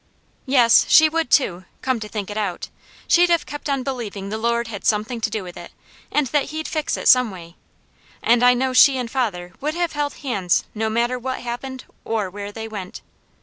[0.47, 2.69] Yes, she would too; come to think it out
[3.07, 5.71] she'd have kept on believing the Lord had something to do with it,
[6.11, 7.55] and that He'd fix it some way;
[8.23, 12.31] and I know she and father would have held hands no matter what happened or
[12.31, 13.03] where they went.